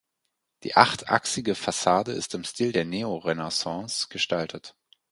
[0.63, 4.75] Die achtachsige Fassade ist im Stil der Neorenaissance gestaltet.